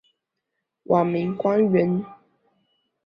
[0.85, 2.03] 晚明官员。